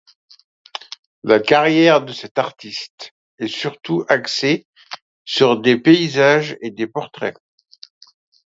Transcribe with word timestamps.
La 1.23 1.39
carrière 1.39 2.03
de 2.03 2.11
cet 2.11 2.39
artiste 2.39 3.13
est 3.37 3.45
surtout 3.47 4.03
axé 4.09 4.65
sur 5.25 5.61
des 5.61 5.77
paysages 5.77 6.57
et 6.61 6.71
des 6.71 6.87
portraits. 6.87 7.37